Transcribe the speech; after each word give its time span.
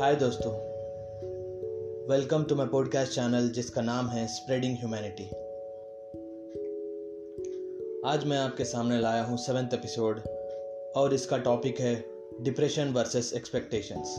हाय 0.00 0.14
दोस्तों. 0.16 0.52
Welcome 2.10 2.42
to 2.44 2.54
my 2.54 2.66
podcast 2.66 3.12
channel 3.12 3.48
जिसका 3.48 3.82
नाम 3.82 4.08
है 4.08 4.26
स्प्रेडिंग 4.26 4.76
ह्यूमैनिटी 4.76 5.24
आज 8.10 8.24
मैं 8.24 8.38
आपके 8.38 8.64
सामने 8.64 9.00
लाया 9.00 9.22
हूँ 9.22 9.36
सेवेंथ 9.36 9.74
एपिसोड 9.74 10.20
और 10.96 11.14
इसका 11.14 11.38
टॉपिक 11.38 11.80
है 11.80 12.04
डिप्रेशन 12.40 12.88
वर्सेस 12.88 13.32
एक्सपेक्टेशंस 13.32 14.16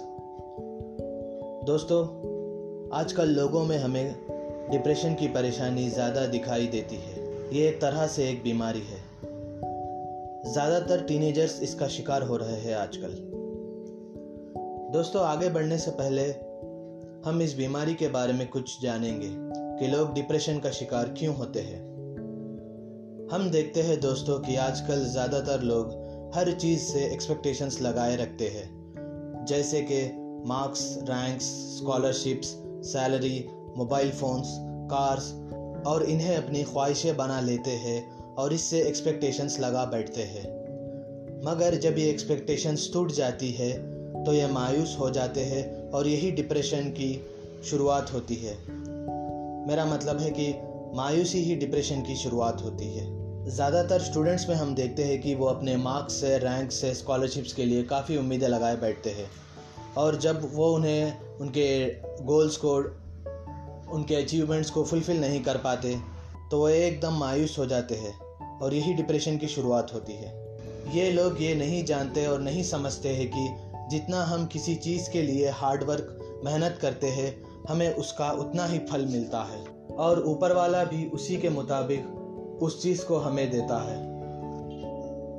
दोस्तों, 1.68 2.02
आजकल 2.94 3.30
लोगों 3.30 3.66
में 3.66 3.78
हमें 3.78 4.16
डिप्रेशन 4.72 5.16
की 5.16 5.28
परेशानी 5.28 5.90
ज़्यादा 5.90 6.26
दिखाई 6.26 6.68
देती 6.68 6.96
है. 6.96 7.16
ये 7.58 7.70
एक 7.70 7.82
तरह 7.82 8.08
से 8.08 8.30
एक 8.30 8.44
बीमारी 8.44 8.82
है. 8.82 9.02
ज़्यादातर 10.54 11.04
टीनेजर्स 11.04 11.62
इसका 11.62 11.88
शिकार 11.88 12.24
हो 12.24 12.38
रहे 12.38 12.56
हैं 12.56 12.76
आजकल. 12.76 13.37
दोस्तों, 14.88 15.22
आगे 15.22 15.50
बढ़ने 15.50 15.78
से 15.78 15.92
पहले 15.92 16.24
हम 17.30 17.42
इस 17.42 17.56
बीमारी 17.58 17.94
के 17.94 18.08
बारे 18.08 18.34
में 18.34 18.48
कुछ 18.48 18.82
जानेंगे 18.82 19.30
कि 19.80 19.88
लोग 19.88 20.14
डिप्रेशन 20.14 20.60
का 20.60 20.70
शिकार 20.72 21.10
क्यों 21.10 21.36
होते 21.36 21.60
हैं। 21.60 21.80
हम 23.32 23.50
देखते 23.52 23.82
हैं 23.82 24.00
दोस्तों 24.00 24.40
कि 24.40 24.56
आजकल 24.56 25.04
ज़्यादातर 25.06 25.62
लोग 25.62 26.32
हर 26.36 26.52
चीज़ 26.52 26.82
से 26.82 27.04
एक्सपेक्टेशंस 27.06 27.82
लगाए 27.82 28.16
रखते 28.16 28.48
हैं। 28.48 29.46
जैसे 29.46 29.82
कि 29.82 30.00
marks 30.48 31.00
ranks 31.04 31.46
scholarships 31.78 32.48
salary 32.84 33.46
mobile 33.78 34.12
phones 34.12 34.56
cars 34.92 35.32
और 35.88 36.04
इन्हें 36.04 36.36
अपनी 36.38 36.64
ख्वाहिशें 36.64 37.18
बना 37.18 37.42
लेते 37.42 37.72
हैं 37.72 38.00
और 38.36 38.54
इससे 38.54 38.82
एक्सपेक्टेशंस 38.82 39.60
लगा 39.60 39.86
बैठते 39.86 40.22
हैं। 40.22 40.46
मगर 41.46 41.76
जब 41.76 41.98
ये 41.98 42.10
एक्सपेक्टेशंस 42.10 42.90
टूट 42.94 43.12
जाती 43.12 43.52
है 43.52 43.97
तो 44.28 44.34
ये 44.34 44.48
मायूस 44.48 44.96
हो 45.00 45.10
जाते 45.10 45.42
हैं 45.42 45.92
और 45.92 46.08
यही 46.08 46.32
डिप्रेशन 46.32 46.90
की 46.90 47.10
शुरुआत 47.66 48.12
होती 48.14 48.36
है। 48.36 48.56
मेरा 49.68 49.86
मतलब 49.86 50.20
है 50.20 50.32
कि 50.32 50.48
मायूसी 50.96 51.44
ही 51.44 51.56
डिप्रेशन 51.56 52.02
की 52.02 52.16
शुरुआत 52.16 52.62
होती 52.64 52.86
है। 52.86 53.06
ज़्यादातर 53.50 54.00
स्टूडेंट्स 54.00 54.48
में 54.50 54.56
हम 54.56 54.74
देखते 54.76 55.04
हैं 55.04 55.22
कि 55.22 55.36
वो 55.36 55.46
अपने 55.46 55.76
मार्क्स 55.78 56.14
से 56.14 56.38
रैंक 56.38 56.72
से 56.72 56.94
स्कॉलरशिप्स 56.94 57.54
के 57.54 57.66
लिए 57.66 57.84
काफ़ी 57.84 58.18
उम्मीदें 58.18 58.48
लगाए 58.48 58.76
बैठते 58.76 59.10
हैं। 59.10 59.30
और 59.98 60.16
जब 60.16 60.42
वो 60.54 60.68
उन्हें, 60.76 61.20
उनके 61.40 61.86
गोल्स 62.24 62.58
को, 62.58 62.76
उनके 63.92 64.16
अचीवमेंट्स 64.16 64.70
को 64.70 64.84
फुलफ़िल 64.84 65.22
नहीं 65.22 65.44
कर 65.44 65.58
पाते 65.58 65.96
तो 66.52 66.62
वह 66.62 66.72
एकदम 66.72 67.20
मायूस 67.20 67.58
हो 67.60 67.66
जाते 67.66 67.96
हैं 67.96 68.14
और 68.60 68.74
यही 68.74 68.94
डिप्रेशन 68.94 69.38
की 69.38 69.48
शुरुआत 69.48 69.94
होती 69.94 70.14
है। 70.14 70.36
ये 70.88 71.10
लोग 71.12 71.42
ये 71.42 71.56
नहीं 71.56 71.84
जानते 71.86 72.26
और 72.26 72.42
नहीं 72.42 72.64
समझते 72.64 73.10
हैं 73.10 73.28
कि 73.28 73.67
जितना 73.90 74.24
हम 74.24 74.46
किसी 74.46 74.76
चीज़ 74.76 75.10
के 75.12 75.22
लिए 75.22 75.50
हार्ड 75.50 75.84
वर्क 75.84 76.42
मेहनत 76.46 76.78
करते 76.82 77.08
हैं, 77.08 77.44
हमें 77.70 77.96
उसका 77.96 78.32
उतना 78.32 78.66
ही 78.66 78.80
फल 78.80 79.06
मिलता 79.06 79.44
है। 79.44 79.64
और 79.98 80.24
ऊपर 80.26 80.54
वाला 80.54 80.84
भी 80.84 81.06
उसी 81.06 81.38
के 81.38 81.50
मुताबिक 81.50 82.60
उस 82.62 82.82
चीज़ 82.84 83.06
को 83.06 83.18
हमें 83.18 83.50
देता 83.52 83.82
है। 83.82 83.98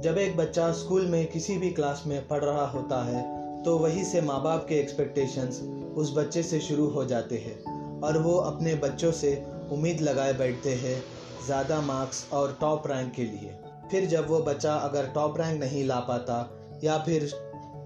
जब 0.01 0.19
एक 0.19 0.37
बच्चा 0.37 0.71
स्कूल 0.73 1.07
में 1.07 1.27
किसी 1.27 1.57
भी 1.59 1.71
क्लास 1.71 2.03
में 2.07 2.27
पढ़ 2.29 2.45
रहा 2.45 2.67
होता 2.67 3.05
है 3.05 3.23
तो 3.63 3.77
वहीं 3.79 4.05
से 4.05 4.21
माँ 4.21 4.43
बाप 4.43 4.67
के 4.69 4.75
एक्सपेक्टेशंस 4.75 5.61
उस 5.97 6.17
बच्चे 6.17 6.43
से 6.43 6.61
शुरू 6.61 6.87
हो 6.89 7.05
जाते 7.05 7.39
हैं 7.39 8.01
और 8.01 8.19
वो 8.19 8.37
अपने 8.37 8.75
बच्चों 8.75 9.13
से 9.13 9.35
उम्मीद 9.73 10.01
लगाए 10.01 10.33
बैठते 10.33 10.75
हैं 10.75 11.03
ज़्यादा 11.47 11.81
मार्क्स 11.81 12.29
और 12.33 12.57
टॉप 12.61 12.87
रैंक 12.87 13.13
के 13.13 13.25
लिए। 13.25 13.59
फिर 13.91 14.07
जब 14.07 14.29
वो 14.29 14.39
बच्चा 14.39 14.75
अगर 14.75 15.07
टॉप 15.07 15.41
रैंक 15.41 15.61
नहीं 15.61 15.85
ला 15.85 15.99
पाता 16.01 16.39
या 16.85 16.99
फिर 16.99 17.31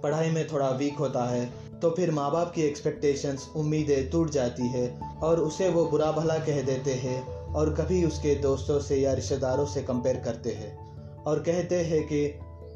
पढ़ाई 0.03 0.31
में 0.31 0.47
थोड़ा 0.49 0.71
वीक 0.71 0.97
होता 0.97 1.25
है 1.25 1.51
तो 1.83 1.91
फिर 1.91 2.11
माँ 2.11 2.33
बाप 2.33 2.53
की 2.55 2.63
एक्सपेक्टेशंस 2.63 3.51
उम्मीदें 3.57 4.11
टूट 4.11 4.31
जाती 4.31 4.69
है 4.69 5.01
और 5.23 5.41
उसे 5.41 5.69
वो 5.69 5.85
बुरा 5.85 6.13
भला 6.13 6.39
कह 6.39 6.63
देते 6.63 6.93
हैं 6.95 7.47
और 7.55 7.75
कभी 7.75 8.05
उसके 8.05 8.35
दोस्तों 8.35 8.81
से 8.81 8.97
या 8.97 9.13
रिश्तेदारों 9.13 9.67
से 9.67 9.83
कंपेयर 9.83 10.17
करते 10.17 10.51
हैं 10.51 10.77
और 11.23 11.39
कहते 11.39 11.77
हैं 11.77 12.03
कि, 12.03 12.27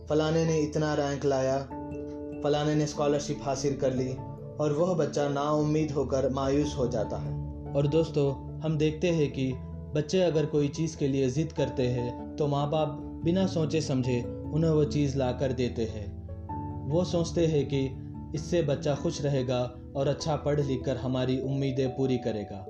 फलाने 0.08 0.44
ने 0.44 0.58
इतना 0.58 0.94
रैंक 0.94 1.24
लाया, 1.24 1.58
फलाने 2.44 2.74
ने 2.74 2.86
स्कॉलरशिप 2.86 3.40
हासिल 3.42 3.76
कर 3.76 3.94
ली 3.94 4.08
और 4.60 4.72
वह 4.72 4.94
बच्चा 4.94 5.28
नाउम्मीद 5.28 5.92
होकर 5.92 6.28
मायूस 6.30 6.74
हो 6.78 6.88
जाता 6.88 7.16
है। 7.16 7.32
और 7.72 7.86
दोस्तों, 7.86 8.60
हम 8.60 8.78
देखते 8.78 9.10
हैं 9.10 9.32
कि 9.32 9.52
बच्चे 9.94 10.22
अगर 10.22 10.46
कोई 10.46 10.68
चीज़ 10.68 10.96
के 10.96 11.08
लिए 11.08 11.28
ज़िद 11.28 11.52
करते 11.52 11.82
हैं 11.82 12.36
तो 12.36 12.46
माँ 12.46 12.70
बाप 12.70 12.88
बिना 13.24 13.46
सोचे 13.46 13.80
समझे 13.80 14.22
उन्हें 14.22 14.70
वो 14.70 14.84
चीज़ 14.84 15.16
ला 15.18 15.32
कर 15.32 15.52
देते 15.52 15.84
हैं। 15.84 16.25
वो 16.86 17.04
सोचते 17.04 17.46
हैं 17.46 17.64
कि 17.66 17.78
इससे 18.34 18.62
बच्चा 18.62 18.94
खुश 18.94 19.20
रहेगा 19.22 19.60
और 19.96 20.08
अच्छा 20.08 20.36
पढ़ 20.36 20.60
लिख 20.60 20.84
कर 20.84 20.96
हमारी 20.96 21.38
उम्मीदें 21.40 21.88
पूरी 21.90 22.18
करेगा। 22.18 22.64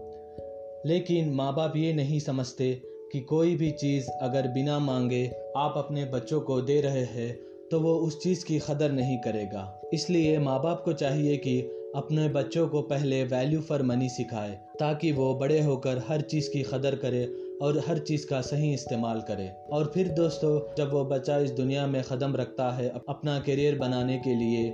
लेकिन 0.87 1.33
माँ 1.35 1.55
बाप 1.55 1.77
ये 1.77 1.93
नहीं 1.93 2.21
समझते 2.21 2.73
कि 3.13 3.21
कोई 3.21 3.57
भी 3.57 3.71
चीज़ 3.71 4.11
अगर 4.23 4.49
बिना 4.49 4.79
मांगे 4.79 5.27
आप 5.57 5.75
अपने 5.77 6.05
बच्चों 6.05 6.41
को 6.41 6.61
दे 6.61 6.81
रहे 6.81 7.05
हैं 7.05 7.33
तो 7.71 7.81
वो 7.81 7.95
उस 7.95 8.23
चीज़ 8.23 8.45
की 8.45 8.59
कदर 8.59 8.93
नहीं 8.93 9.19
करेगा। 9.19 9.81
इसलिए 9.95 10.39
माँ 10.39 10.63
बाप 10.63 10.83
को 10.85 10.93
चाहिए 10.93 11.37
कि 11.37 11.59
अपने 11.97 12.29
बच्चों 12.29 12.69
को 12.69 12.83
पहले 12.83 13.23
वैल्यू 13.25 13.61
फॉर 13.61 13.83
मनी 13.83 14.09
सिखाए, 14.09 14.59
ताकि 14.79 15.13
वो 15.13 15.35
बड़े 15.35 15.61
होकर 15.61 16.03
हर 16.09 16.21
चीज़ 16.21 16.51
की 16.51 16.63
कदर 16.63 16.95
करे 16.95 17.25
और 17.63 17.79
हर 17.89 17.99
चीज़ 17.99 18.27
का 18.27 18.41
सही 18.41 18.73
इस्तेमाल 18.75 19.21
करे। 19.21 19.51
और 19.73 19.91
फिर 19.95 20.09
दोस्तों, 20.09 20.75
जब 20.79 20.93
वो 20.93 21.05
बच्चा 21.05 21.37
इस 21.39 21.51
दुनिया 21.51 21.87
में 21.87 22.03
क़दम 22.03 22.37
रखता 22.37 22.71
है 22.71 22.89
अपना 22.89 23.39
करियर 23.41 23.79
बनाने 23.79 24.19
के 24.19 24.35
लिए 24.35 24.71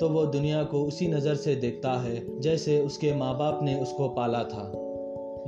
तो 0.00 0.08
वो 0.08 0.24
दुनिया 0.26 0.62
को 0.64 0.82
उसी 0.84 1.08
नज़र 1.08 1.34
से 1.34 1.54
देखता 1.56 1.92
है 2.00 2.40
जैसे 2.40 2.80
उसके 2.80 3.14
माँ 3.14 3.36
बाप 3.38 3.60
ने 3.62 3.74
उसको 3.80 4.08
पाला 4.08 4.42
था। 4.44 4.64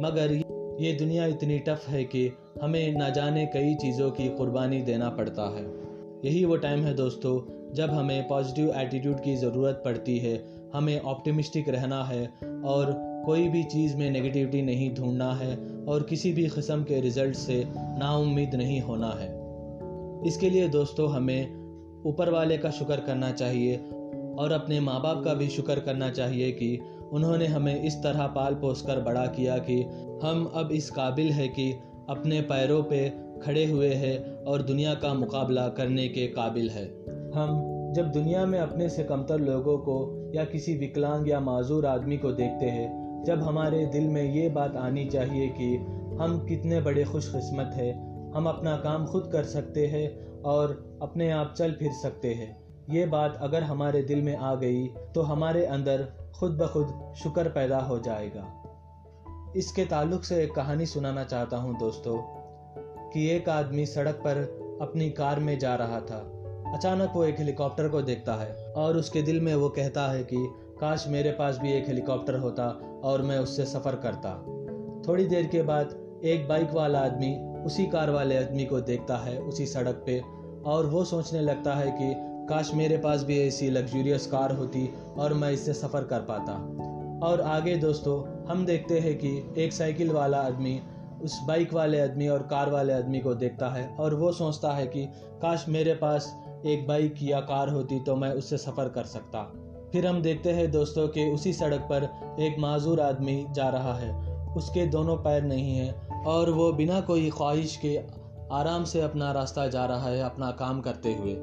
मगर 0.01 0.33
ये 0.81 0.93
दुनिया 0.93 1.27
इतनी 1.27 1.59
टफ 1.59 1.89
है 1.89 2.05
कि 2.05 2.31
हमें 2.63 2.97
ना 2.97 3.09
जाने 3.09 3.45
कई 3.47 3.75
चीज़ों 3.75 4.11
की 4.11 4.29
कुर्बानी 4.29 4.81
देना 4.83 5.09
पड़ता 5.11 5.49
है। 5.57 5.65
यही 6.25 6.45
वो 6.45 6.57
टाइम 6.57 6.85
है 6.85 6.95
दोस्तों, 6.95 7.41
जब 7.75 7.91
हमें 7.91 8.29
पॉजिटिव 8.29 8.73
एटीट्यूड 8.77 9.21
की 9.21 9.37
ज़रूरत 9.37 9.83
पड़ती 9.85 10.19
है, 10.19 10.37
हमें 10.75 11.01
ऑप्टिमिस्टिक 11.01 11.69
रहना 11.69 12.03
है 12.05 12.27
और 12.65 12.93
कोई 13.26 13.48
भी 13.48 13.62
चीज़ 13.62 13.97
में 13.97 14.10
नेगेटिविटी 14.10 14.62
नहीं 14.62 14.94
ढूंढना 14.94 15.32
है 15.34 15.56
और 15.88 16.03
किसी 16.03 16.32
भी 16.32 16.48
किस्म 16.48 16.82
के 16.82 17.00
रिज़ल्ट 17.00 17.34
से 17.34 17.64
नाउम्मीद 17.76 18.54
नहीं 18.54 18.81
होना 18.81 19.10
है। 19.10 19.28
इसके 20.26 20.50
लिए 20.50 20.69
दोस्तों, 20.69 21.10
हमें 21.10 21.66
ऊपर 22.06 22.31
वाले 22.31 22.59
का 22.59 22.70
शुक्र 22.70 22.97
करना 22.97 23.31
चाहिए 23.31 23.76
और 24.38 24.53
अपने 24.53 24.81
माँ 24.81 25.03
बाप 25.03 25.25
का 25.25 25.34
भी 25.34 25.48
शुक्र 25.48 25.81
करना 25.81 26.10
चाहिए 26.10 26.53
कि 26.53 26.81
उन्होंने 27.12 27.47
हमें 27.47 27.82
इस 27.82 27.94
तरह 28.03 28.26
पाल 28.26 28.54
पोस 28.54 28.82
कर 28.82 29.00
बड़ा 29.00 29.26
किया 29.26 29.58
कि 29.58 29.82
हम 30.22 30.53
अब 30.54 30.72
इस 30.72 30.91
काबिल 30.91 31.32
है 31.32 31.48
कि 31.48 31.72
अपने 32.08 32.41
पैरों 32.41 32.82
पे 32.82 33.12
खड़े 33.43 33.64
हुए 33.64 33.94
हैं 33.94 34.44
और 34.44 34.62
दुनिया 34.62 34.94
का 34.94 35.14
मुकाबला 35.14 35.69
करने 35.69 36.08
के 36.08 36.26
काबिल 36.26 36.70
है। 36.70 36.84
हम 37.34 37.72
जब 37.93 38.12
दुनिया 38.12 38.47
में 38.47 38.58
अपने 38.58 38.88
से 38.88 39.04
कमतर 39.04 39.41
लोगों 39.41 39.78
को 39.78 40.22
या 40.34 40.44
किसी 40.44 40.75
विकलांग 40.75 41.28
या 41.28 41.41
माजूर 41.41 41.87
आदमी 41.87 42.16
को 42.16 42.32
देखते 42.32 42.66
हैं 42.66 43.06
जब 43.26 43.42
हमारे 43.42 43.84
दिल 43.87 44.09
में 44.09 44.22
ये 44.25 44.48
बात 44.48 44.76
आनी 44.76 45.04
चाहिए 45.04 45.48
कि 45.50 45.75
हम 46.20 46.38
कितने 46.48 46.81
बड़े 46.81 47.04
खुशकस्मत 47.04 47.70
हैं, 47.75 47.94
हम 48.32 48.47
अपना 48.47 48.76
काम 48.76 49.06
खुद 49.06 49.28
कर 49.32 49.44
सकते 49.44 49.87
हैं 49.87 50.42
और 50.42 50.98
अपने 51.03 51.31
आप 51.31 51.54
चल 51.59 51.72
फिर 51.72 51.92
सकते 51.92 52.34
हैं। 52.34 52.50
ये 52.91 53.06
बात 53.06 53.38
अगर 53.42 53.62
हमारे 53.62 54.03
दिल 54.03 54.22
में 54.22 54.37
आ 54.37 54.54
गई 54.54 54.87
तो 55.14 55.22
हमारे 55.22 55.64
अंदर 55.66 56.06
खुद 56.34 56.56
ब 56.59 56.66
खुद 56.66 57.14
शुक्र 57.22 57.48
पैदा 57.48 57.78
हो 57.78 57.98
जाएगा। 57.98 58.44
इसके 59.56 59.84
ताल्लुक 59.84 60.25
से 60.25 60.43
एक 60.44 60.54
कहानी 60.54 60.87
सुनाना 60.87 61.25
चाहता 61.25 61.56
हूँ 61.56 61.78
दोस्तों, 61.78 62.16
कि 63.10 63.28
एक 63.31 63.48
आदमी 63.48 63.87
सड़क 63.87 64.20
पर 64.26 64.38
अपनी 64.82 65.10
कार 65.10 65.41
में 65.41 65.58
जा 65.58 65.75
रहा 65.75 66.00
था। 66.00 66.19
अचानक 66.75 67.12
वो 67.14 67.25
एक 67.25 67.38
हेलीकॉप्टर 67.38 67.88
को 67.88 68.02
देखता 68.02 68.34
है 68.34 68.72
और 68.75 68.96
उसके 68.96 69.22
दिल 69.22 69.40
में 69.40 69.55
वो 69.55 69.69
कहता 69.69 70.06
है 70.12 70.22
कि 70.25 70.37
काश 70.81 71.05
मेरे 71.08 71.31
पास 71.31 71.58
भी 71.58 71.73
एक 71.73 71.87
हेलीकॉप्टर 71.87 72.34
होता 72.34 72.64
और 73.05 73.23
मैं 73.23 73.38
उससे 73.38 73.64
सफ़र 73.64 73.96
करता। 73.96 74.31
थोड़ी 75.08 75.25
देर 75.25 75.46
के 75.46 75.62
बाद 75.62 75.94
एक 76.25 76.49
बाइक 76.49 76.70
वाला 76.70 77.00
आदमी 77.00 77.34
उसी 77.62 77.87
कार 77.87 78.11
वाले 78.11 78.38
आदमी 78.38 78.64
को 78.64 78.81
देखता 78.81 79.17
है 79.17 79.38
उसी 79.38 79.67
सड़क 79.67 80.02
पे 80.06 80.20
और 80.67 80.87
वो 80.87 81.05
सोचने 81.05 81.40
लगता 81.40 81.75
है 81.75 81.90
कि 81.90 82.12
काश 82.49 82.75
मेरे 82.75 82.99
पास 82.99 83.23
भी 83.23 83.40
ऐसी 83.46 83.70
लग्जूरियस 83.70 84.26
कार 84.26 84.52
होती 84.52 84.88
और 85.17 85.34
मैं 85.34 85.50
इससे 85.50 85.73
सफ़र 85.73 86.05
कर 86.05 86.20
पाता। 86.20 86.52
और 87.26 87.40
आगे 87.40 87.76
दोस्तों, 87.76 88.44
हम 88.49 88.67
देखते 88.67 88.99
हैं 88.99 89.19
कि 89.19 89.55
एक 89.58 89.72
साइकिल 89.72 90.11
वाला 90.11 90.38
आदमी 90.38 90.81
उस 91.22 91.38
बाइक 91.49 91.72
वाले 91.75 92.00
आदमी 92.00 92.29
और 92.29 92.43
कार 92.43 92.70
वाले 92.70 92.93
आदमी 92.93 93.20
को 93.20 93.34
देखता 93.34 93.69
है 93.69 93.96
और 94.00 94.14
वो 94.14 94.32
सोचता 94.32 94.72
है 94.72 94.87
कि 94.87 95.06
काश 95.43 95.64
मेरे 95.69 95.94
पास 95.94 96.34
एक 96.67 96.87
बाइक 96.87 97.14
या 97.22 97.40
कार 97.40 97.69
होती 97.69 98.00
तो 98.00 98.17
मैं 98.17 98.31
उससे 98.31 98.58
सफ़र 98.58 98.88
कर 98.88 99.05
सकता। 99.05 99.52
फिर 99.96 100.06
हम 100.06 100.22
देखते 100.22 100.50
हैं 100.50 100.70
दोस्तों 100.70 101.08
कि 101.08 101.31
उसी 101.31 101.52
सड़क 101.52 101.81
पर 101.81 102.02
एक 102.40 102.56
माजूर 102.58 103.00
आदमी 103.00 103.46
जा 103.50 103.69
रहा 103.69 103.94
है। 103.94 104.37
उसके 104.54 104.87
दोनों 104.87 105.16
पैर 105.16 105.43
नहीं 105.43 105.76
हैं 105.76 106.25
और 106.25 106.50
वो 106.50 106.72
बिना 106.72 107.00
कोई 107.00 107.31
ख्वाहिश 107.31 107.76
के 107.76 108.00
आराम 108.52 108.84
से 108.84 109.00
अपना 109.00 109.32
रास्ता 109.32 109.69
जा 109.69 109.84
रहा 109.84 110.08
है 110.08 110.22
अपना 110.22 110.50
काम 110.50 110.81
करते 110.81 111.14
हुए। 111.14 111.34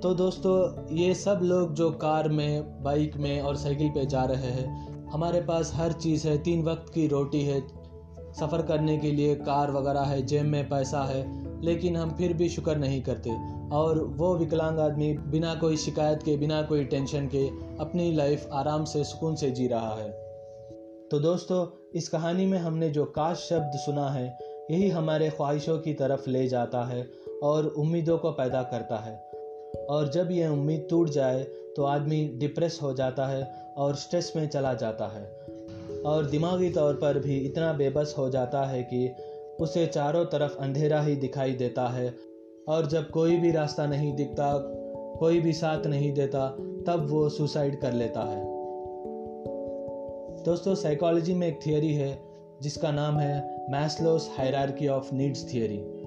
तो 0.00 0.14
दोस्तों, 0.14 0.86
ये 0.96 1.14
सब 1.14 1.40
लोग 1.42 1.74
जो 1.74 1.90
कार 1.90 2.28
में, 2.28 2.82
बाइक 2.82 3.16
में 3.16 3.40
और 3.40 3.56
साइकिल 3.56 3.88
पे 3.88 4.06
जा 4.06 4.24
रहे 4.24 4.50
हैं, 4.50 5.08
हमारे 5.10 5.40
पास 5.40 5.72
हर 5.74 5.92
चीज़ 5.92 6.28
है, 6.28 6.38
तीन 6.38 6.62
वक्त 6.62 6.92
की 6.94 7.08
रोटी 7.08 7.42
है 7.42 7.60
सफ़र 8.40 8.62
करने 8.62 8.98
के 8.98 9.10
लिए 9.10 9.34
कार 9.34 9.70
वगैरह 9.70 10.00
है, 10.00 10.22
जेब 10.22 10.44
में 10.44 10.68
पैसा 10.68 11.04
है, 11.04 11.42
लेकिन 11.62 11.96
हम 11.96 12.10
फिर 12.10 12.32
भी 12.32 12.48
शुक्र 12.48 12.76
नहीं 12.76 13.02
करते। 13.02 13.30
और 13.72 14.04
वो 14.04 14.36
विकलांग 14.36 14.78
आदमी 14.78 15.12
बिना 15.12 15.54
कोई 15.54 15.76
शिकायत 15.76 16.22
के, 16.22 16.36
बिना 16.36 16.62
कोई 16.62 16.84
टेंशन 16.84 17.26
के 17.26 17.48
अपनी 17.80 18.12
लाइफ 18.12 18.48
आराम 18.52 18.84
से, 18.84 19.04
सुकून 19.04 19.34
से 19.34 19.50
जी 19.50 19.66
रहा 19.66 19.94
है। 19.94 20.10
तो 21.10 21.18
दोस्तों, 21.18 21.90
इस 21.94 22.08
कहानी 22.08 22.46
में 22.46 22.58
हमने 22.58 22.90
जो 22.90 23.04
काश 23.04 23.36
शब्द 23.36 23.72
सुना 23.74 24.10
है, 24.10 24.38
यही 24.70 24.88
हमारे 24.88 25.30
ख्वाहिशों 25.30 25.78
की 25.78 25.94
तरफ़ 25.94 26.30
ले 26.30 26.48
जाता 26.48 26.84
है 26.84 27.10
और 27.42 27.66
उम्मीदों 27.66 28.18
को 28.18 28.30
पैदा 28.30 28.62
करता 28.62 28.96
है। 28.96 29.32
और 29.90 30.08
जब 30.08 30.30
यह 30.30 30.48
उम्मीद 30.48 30.86
टूट 30.90 31.08
जाए 31.08 31.42
तो 31.76 31.84
आदमी 31.84 32.28
डिप्रेस 32.28 32.78
हो 32.82 32.94
जाता 32.94 33.26
है 33.26 33.72
और 33.76 33.94
स्ट्रेस 33.94 34.32
में 34.36 34.48
चला 34.48 34.74
जाता 34.74 35.06
है। 35.06 35.41
और 36.06 36.26
दिमागी 36.26 36.70
तौर 36.70 36.94
पर 36.94 37.18
भी 37.18 37.38
इतना 37.38 37.72
बेबस 37.72 38.14
हो 38.18 38.30
जाता 38.30 38.64
है 38.64 38.82
कि 38.82 39.14
उसे 39.60 39.86
चारों 39.86 40.24
तरफ़ 40.24 40.56
अंधेरा 40.56 41.02
ही 41.02 41.16
दिखाई 41.16 41.52
देता 41.52 41.88
है। 41.88 42.14
और 42.68 42.86
जब 42.86 43.10
कोई 43.10 43.36
भी 43.36 43.50
रास्ता 43.50 43.86
नहीं 43.86 44.12
दिखता, 44.12 44.58
कोई 45.18 45.40
भी 45.40 45.52
साथ 45.52 45.86
नहीं 45.86 46.12
देता, 46.12 46.48
तब 46.86 47.06
वो 47.10 47.28
सुसाइड 47.28 47.80
कर 47.80 47.92
लेता 47.92 48.20
है। 48.20 48.44
दोस्तों, 50.42 50.74
साइकोलॉजी 50.74 51.34
में 51.34 51.48
एक 51.48 51.60
थियोरी 51.66 51.94
है, 51.94 52.22
जिसका 52.62 52.92
नाम 52.92 53.18
है 53.18 53.66
Maslow's 53.70 54.30
hierarchy 54.38 54.88
of 54.88 55.14
needs 55.14 55.54
theory. 55.54 56.02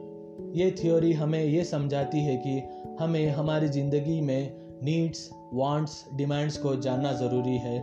ये 0.62 0.75
थियोरी 0.83 1.13
हमें 1.13 1.44
ये 1.44 1.63
समझाती 1.63 2.19
है 2.19 2.38
कि 2.38 2.63
हमें 3.00 3.27
हमारी 3.27 3.68
ज़िंदगी 3.68 4.21
में 4.21 4.64
नीड्स 4.83 5.30
वांट्स 5.54 6.04
डिमांड्स 6.16 6.57
को 6.57 6.75
जानना 6.75 7.12
ज़रूरी 7.13 7.57
है 7.57 7.80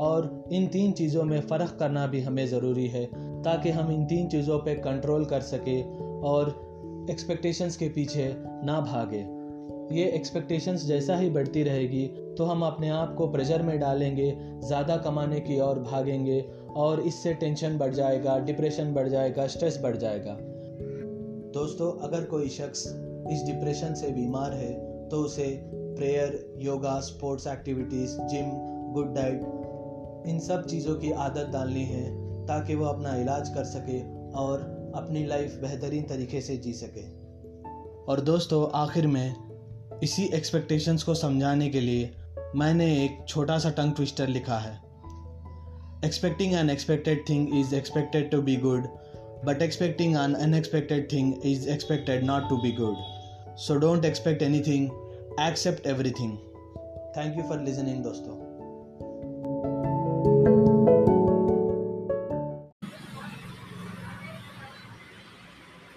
और 0.00 0.44
इन 0.52 0.66
तीन 0.66 0.92
चीज़ों 0.92 1.24
में 1.24 1.40
फ़र्क 1.40 1.76
करना 1.80 2.06
भी 2.06 2.20
हमें 2.20 2.46
ज़रूरी 2.46 2.86
है 2.88 3.04
ताकि 3.42 3.70
हम 3.70 3.90
इन 3.92 4.06
तीन 4.06 4.28
चीज़ों 4.28 4.58
पर 4.58 4.80
कंट्रोल 4.80 5.24
कर 5.24 5.40
सके 5.40 5.80
और 6.28 6.48
एक्सपेक्टेशंस 7.10 7.76
के 7.76 7.88
पीछे 7.88 8.32
ना 8.64 8.80
भागे। 8.80 9.26
ये 9.96 10.04
एक्सपेक्टेशंस 10.06 10.84
जैसा 10.86 11.16
ही 11.16 11.30
बढ़ती 11.30 11.62
रहेगी 11.62 12.06
तो 12.38 12.44
हम 12.44 12.62
अपने 12.62 12.88
आप 12.88 13.14
को 13.14 13.26
प्रेशर 13.28 13.62
में 13.62 13.78
डालेंगे, 13.80 14.30
ज़्यादा 14.64 14.96
कमाने 14.96 15.40
की 15.40 15.58
ओर 15.60 15.78
भागेंगे 15.80 16.40
और 16.76 17.00
इससे 17.00 17.32
टेंशन 17.34 17.78
बढ़ 17.78 17.94
जाएगा 17.94 18.38
डिप्रेशन 18.38 18.92
बढ़ 18.94 19.08
जाएगा 19.08 19.46
स्ट्रेस 19.46 19.78
बढ़ 19.82 19.96
जाएगा। 19.96 20.36
दोस्तों, 21.54 21.90
अगर 22.00 22.24
कोई 22.24 22.48
शख्स 22.48 22.86
इस 23.32 23.42
डिप्रेशन 23.46 23.94
से 23.94 24.10
बीमार 24.12 24.52
है 24.52 24.72
तो 25.08 25.16
उसे 25.16 25.46
prayer 26.00 26.34
yoga 26.58 26.98
sports 27.00 27.46
activities 27.46 28.16
gym 28.30 28.50
good 28.94 29.14
diet 29.14 30.28
इन 30.28 30.38
सब 30.40 30.66
चीज़ों 30.66 30.94
की 30.96 31.10
आदत 31.24 31.50
डालनी 31.52 31.84
है 31.84 32.04
ताकि 32.46 32.74
वो 32.74 32.86
अपना 32.86 33.14
इलाज 33.16 33.48
कर 33.54 33.64
सके 33.64 34.00
और 34.40 34.62
अपनी 34.96 35.24
लाइफ 35.26 35.58
बेहतरीन 35.62 36.04
तरीके 36.04 36.40
से 36.40 36.56
जी 36.56 36.72
सके 36.72 37.04
और 38.12 38.20
दोस्तों 38.24 38.62
आखिर 38.78 39.06
में 39.06 39.34
इसी 40.02 40.24
एक्सपेक्टेशंस 40.34 41.02
को 41.02 41.14
समझाने 41.14 41.68
के 41.70 41.80
लिए 41.80 42.10
मैंने 42.56 42.92
एक 43.04 43.24
छोटा 43.28 43.58
सा 43.58 43.70
टंग 43.70 43.94
ट्विस्टर 43.94 44.28
लिखा 44.28 44.58
है 44.58 44.74
expecting 46.04 46.54
an 46.54 46.70
expected 46.70 47.28
thing 47.28 47.58
is 47.60 47.74
expected 47.74 48.30
to 48.30 48.42
be 48.42 48.56
good 48.56 48.88
but 49.42 49.62
expecting 49.62 50.16
an 50.16 50.36
unexpected 50.36 51.08
thing 51.08 51.40
is 51.42 51.66
expected 51.66 52.24
not 52.24 52.48
to 52.48 52.60
be 52.60 52.72
good. 52.72 52.96
So 53.56 53.78
don't 53.78 54.04
expect 54.04 54.42
anything, 54.42 54.90
accept 55.38 55.86
everything. 55.86 56.30
Thank 57.16 57.36
you 57.36 57.42
for 57.42 57.58
listening, 57.58 58.02
दोस्तों. 58.02 58.34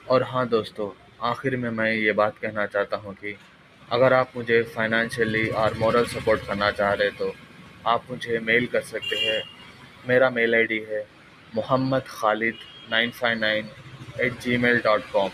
और 0.10 0.24
हाँ 0.24 0.48
दोस्तों 0.48 0.90
आखिर 1.22 1.58
में 1.58 1.70
मैं 1.70 1.92
ये 1.94 2.12
बात 2.12 2.38
कहना 2.38 2.66
चाहता 2.66 2.98
हूँ 2.98 3.14
कि 3.14 3.36
अगर 3.92 4.14
आप 4.14 4.32
मुझे 4.36 4.62
फाइनेंशियली 4.64 5.48
और 5.50 5.78
मॉरल 5.78 6.06
सपोर्ट 6.06 6.48
करना 6.48 6.72
चाह 6.72 6.94
रहे 6.94 7.10
तो 7.10 7.32
आप 7.88 8.04
मुझे 8.10 8.40
मेल 8.40 8.66
कर 8.66 8.82
सकते 8.82 9.16
हैं। 9.16 9.44
मेरा 10.08 10.30
मेल 10.30 10.56
आईडी 10.56 10.80
है 10.90 11.06
Mohammad 11.56 12.04
Khalid 12.08 12.56
nine 12.92 13.12
five 13.12 13.40
nine 13.40 13.70
eight 14.22 14.40
gmail 14.58 14.80
dot 14.80 15.02
com 15.14 15.30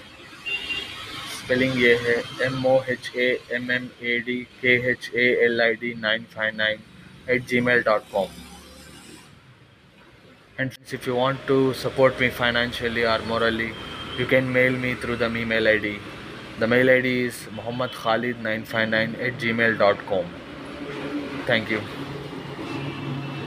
spelling 1.49 1.77
ये 1.81 1.93
है 1.97 2.15
M 2.45 2.65
O 2.67 2.73
H 2.89 3.09
A 3.17 3.27
M 3.53 3.71
M 3.71 3.87
A 4.05 4.17
D 4.25 4.35
K 4.59 4.73
H 4.89 5.09
A 5.15 5.23
L 5.45 5.61
I 5.61 5.73
D 5.75 5.93
nine 5.99 6.25
five 6.33 6.55
nine 6.55 6.79
eight 7.29 7.45
gmail 7.67 7.81
dot 7.83 8.03
com 8.11 8.27
and 10.59 10.71
if 10.93 11.07
you 11.09 11.15
want 11.15 11.39
to 11.47 11.57
support 11.79 12.21
me 12.21 12.29
financially 12.39 13.03
और 13.13 13.21
morally 13.27 13.69
you 14.19 14.27
can 14.29 14.51
mail 14.57 14.75
me 14.83 14.93
through 15.03 15.15
the 15.15 15.31
me 15.31 15.45
mail 15.45 15.67
ID 15.79 15.97
the 16.59 16.69
mail 16.69 16.89
ID 17.01 17.17
is 17.25 17.39
Mohammad 17.53 17.95
Khalid 17.95 18.41
nine 18.43 18.63
five 18.65 18.89
nine 18.89 19.15
eight 19.19 19.39
Gmail 19.61 19.77
dot 19.77 20.07
com 20.09 20.29
thank 21.49 21.71
you 21.71 21.79